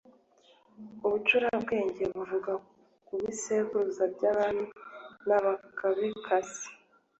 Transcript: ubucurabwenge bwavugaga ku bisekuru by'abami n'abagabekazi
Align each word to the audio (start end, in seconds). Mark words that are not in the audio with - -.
ubucurabwenge 1.05 2.03
bwavugaga 2.11 2.53
ku 3.05 3.13
bisekuru 3.23 3.89
by'abami 4.15 4.65
n'abagabekazi 5.27 6.67